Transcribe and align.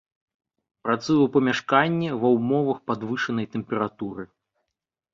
Працуе 0.85 1.17
ў 1.23 1.29
памяшканні, 1.35 2.09
ва 2.25 2.33
ўмовах 2.39 2.77
падвышанай 2.91 3.45
тэмпературы. 3.55 4.23